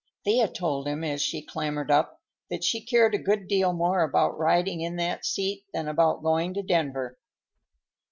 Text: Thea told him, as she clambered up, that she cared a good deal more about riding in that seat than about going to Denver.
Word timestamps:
Thea 0.25 0.47
told 0.47 0.87
him, 0.87 1.03
as 1.03 1.21
she 1.21 1.43
clambered 1.45 1.91
up, 1.91 2.19
that 2.49 2.63
she 2.63 2.81
cared 2.81 3.13
a 3.13 3.19
good 3.19 3.47
deal 3.47 3.71
more 3.71 4.01
about 4.01 4.35
riding 4.39 4.81
in 4.81 4.95
that 4.95 5.27
seat 5.27 5.67
than 5.73 5.87
about 5.87 6.23
going 6.23 6.55
to 6.55 6.63
Denver. 6.63 7.19